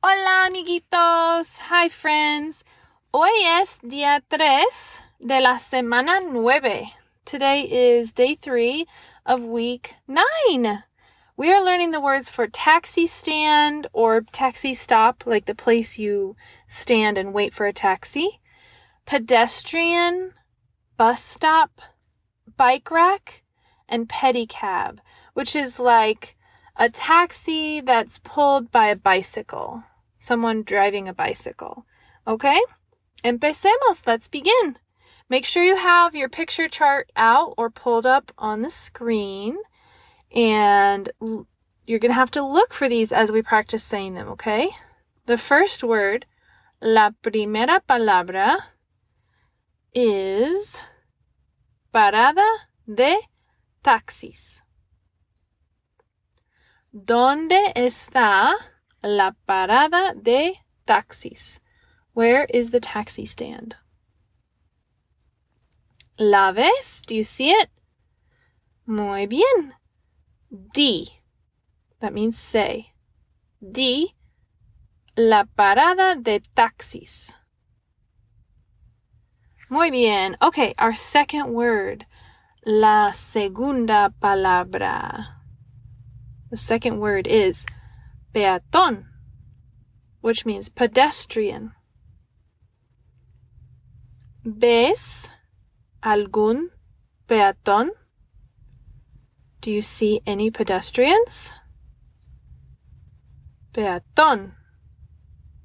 Hola, 0.00 0.48
amiguitos. 0.48 1.56
Hi, 1.56 1.88
friends. 1.88 2.62
Hoy 3.12 3.32
es 3.44 3.78
día 3.82 4.22
tres 4.30 5.00
de 5.18 5.40
la 5.40 5.56
semana 5.56 6.20
nueve. 6.22 6.92
Today 7.24 7.62
is 7.62 8.12
day 8.12 8.36
three 8.36 8.86
of 9.26 9.42
week 9.42 9.94
nine. 10.06 10.84
We 11.36 11.52
are 11.52 11.64
learning 11.64 11.90
the 11.90 12.00
words 12.00 12.28
for 12.28 12.46
taxi 12.46 13.08
stand 13.08 13.88
or 13.92 14.20
taxi 14.20 14.72
stop, 14.72 15.24
like 15.26 15.46
the 15.46 15.54
place 15.56 15.98
you 15.98 16.36
stand 16.68 17.18
and 17.18 17.34
wait 17.34 17.52
for 17.52 17.66
a 17.66 17.72
taxi, 17.72 18.40
pedestrian, 19.04 20.30
bus 20.96 21.24
stop, 21.24 21.80
bike 22.56 22.88
rack, 22.92 23.42
and 23.88 24.08
pedicab, 24.08 25.00
which 25.34 25.56
is 25.56 25.80
like 25.80 26.36
a 26.78 26.88
taxi 26.88 27.80
that's 27.80 28.20
pulled 28.20 28.70
by 28.70 28.86
a 28.86 28.96
bicycle, 28.96 29.82
someone 30.18 30.62
driving 30.62 31.08
a 31.08 31.12
bicycle. 31.12 31.84
Okay? 32.26 32.60
Empecemos. 33.24 34.06
Let's 34.06 34.28
begin. 34.28 34.78
Make 35.28 35.44
sure 35.44 35.64
you 35.64 35.76
have 35.76 36.14
your 36.14 36.28
picture 36.28 36.68
chart 36.68 37.10
out 37.16 37.54
or 37.58 37.68
pulled 37.68 38.06
up 38.06 38.32
on 38.38 38.62
the 38.62 38.70
screen. 38.70 39.56
And 40.34 41.10
you're 41.86 41.98
going 41.98 42.10
to 42.10 42.14
have 42.14 42.30
to 42.32 42.46
look 42.46 42.72
for 42.72 42.88
these 42.88 43.12
as 43.12 43.32
we 43.32 43.42
practice 43.42 43.82
saying 43.82 44.14
them, 44.14 44.28
okay? 44.28 44.70
The 45.26 45.38
first 45.38 45.82
word, 45.82 46.26
la 46.80 47.10
primera 47.22 47.80
palabra, 47.88 48.58
is 49.94 50.76
parada 51.92 52.46
de 52.86 53.18
taxis. 53.82 54.60
¿Dónde 56.92 57.72
está 57.76 58.54
la 59.02 59.34
parada 59.46 60.14
de 60.14 60.54
taxis? 60.86 61.60
Where 62.14 62.46
is 62.52 62.70
the 62.70 62.80
taxi 62.80 63.26
stand? 63.26 63.76
¿La 66.18 66.50
ves? 66.52 67.02
Do 67.06 67.14
you 67.14 67.24
see 67.24 67.50
it? 67.50 67.68
Muy 68.86 69.26
bien. 69.26 69.74
Di. 70.50 71.08
That 72.00 72.14
means 72.14 72.38
say. 72.38 72.94
Di 73.60 74.14
la 75.16 75.44
parada 75.44 76.16
de 76.22 76.40
taxis. 76.56 77.30
Muy 79.68 79.90
bien. 79.90 80.36
Okay, 80.40 80.74
our 80.78 80.94
second 80.94 81.52
word. 81.52 82.06
La 82.64 83.12
segunda 83.12 84.10
palabra. 84.20 85.37
The 86.50 86.56
second 86.56 86.98
word 86.98 87.26
is 87.26 87.66
peatón, 88.34 89.04
which 90.20 90.46
means 90.46 90.68
pedestrian. 90.68 91.72
¿Ves 94.44 95.28
algún 96.02 96.68
peatón? 97.28 97.90
Do 99.60 99.70
you 99.70 99.82
see 99.82 100.22
any 100.26 100.50
pedestrians? 100.50 101.52
Peatón. 103.74 104.52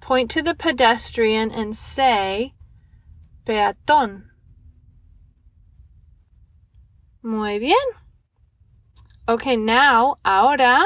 Point 0.00 0.30
to 0.30 0.42
the 0.42 0.54
pedestrian 0.54 1.50
and 1.50 1.76
say 1.76 2.54
peatón. 3.44 4.30
Muy 7.22 7.58
bien. 7.58 7.76
Okay, 9.30 9.54
now, 9.54 10.16
ahora, 10.24 10.82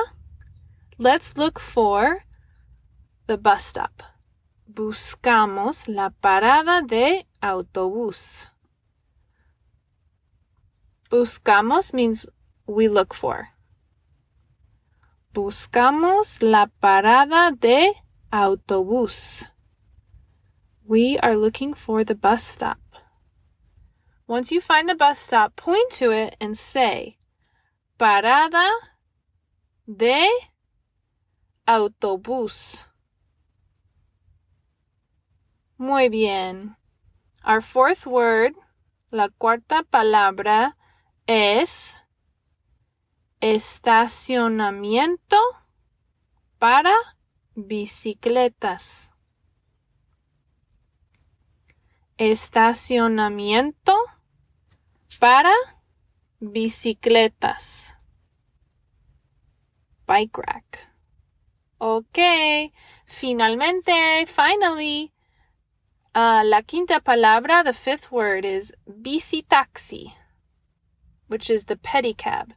let's 0.98 1.38
look 1.38 1.58
for 1.58 2.26
the 3.26 3.38
bus 3.38 3.64
stop. 3.64 4.02
Buscamos 4.70 5.88
la 5.88 6.10
parada 6.10 6.86
de 6.86 7.24
autobús. 7.42 8.44
Buscamos 11.10 11.94
means 11.94 12.26
we 12.66 12.86
look 12.86 13.14
for. 13.14 13.48
Buscamos 15.32 16.42
la 16.42 16.66
parada 16.82 17.58
de 17.58 17.94
autobús. 18.30 19.42
We 20.86 21.16
are 21.22 21.34
looking 21.34 21.72
for 21.72 22.04
the 22.04 22.14
bus 22.14 22.44
stop. 22.44 22.76
Once 24.26 24.52
you 24.52 24.60
find 24.60 24.86
the 24.86 24.94
bus 24.94 25.18
stop, 25.18 25.56
point 25.56 25.90
to 25.92 26.10
it 26.10 26.36
and 26.42 26.58
say, 26.58 27.16
Parada 27.96 28.68
de 29.86 30.28
autobús. 31.66 32.84
Muy 35.76 36.08
bien. 36.08 36.76
Our 37.44 37.60
fourth 37.60 38.06
word, 38.06 38.54
la 39.10 39.28
cuarta 39.28 39.82
palabra, 39.82 40.76
es 41.26 41.96
estacionamiento 43.40 45.36
para 46.58 46.94
bicicletas. 47.54 49.12
Estacionamiento 52.16 53.96
para 55.20 55.52
bicicletas. 56.52 57.92
Bike 60.06 60.38
rack. 60.38 60.78
Ok. 61.80 62.72
Finalmente, 63.06 64.26
finally, 64.26 65.12
uh, 66.14 66.42
la 66.44 66.62
quinta 66.62 67.00
palabra, 67.00 67.62
the 67.64 67.72
fifth 67.72 68.10
word 68.10 68.44
is 68.44 68.72
bicitaxi, 68.88 70.12
which 71.28 71.50
is 71.50 71.64
the 71.64 71.76
pedicab. 71.76 72.52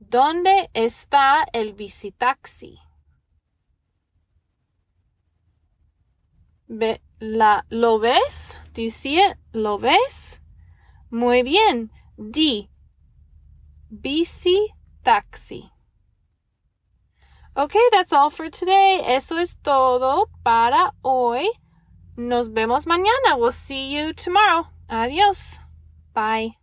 ¿Dónde 0.00 0.68
está 0.74 1.44
el 1.54 1.72
bicitaxi? 1.72 2.78
Ve, 6.68 7.00
la, 7.20 7.62
¿Lo 7.70 7.98
ves? 7.98 8.58
Do 8.74 8.82
you 8.82 8.90
see 8.90 9.18
it? 9.18 9.36
¿Lo 9.52 9.78
ves? 9.78 10.40
Muy 11.10 11.42
bien. 11.42 11.90
Di. 12.18 12.68
Bici 13.90 14.68
taxi. 15.04 15.70
Okay, 17.56 17.88
that's 17.92 18.12
all 18.12 18.30
for 18.30 18.48
today. 18.48 19.02
Eso 19.04 19.36
es 19.36 19.56
todo 19.62 20.30
para 20.42 20.92
hoy. 21.04 21.46
Nos 22.16 22.48
vemos 22.48 22.86
mañana. 22.86 23.36
We'll 23.36 23.52
see 23.52 23.94
you 23.94 24.14
tomorrow. 24.14 24.66
Adios. 24.88 25.58
Bye. 26.14 26.61